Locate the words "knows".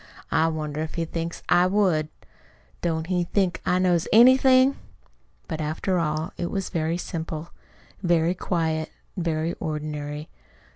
3.77-4.07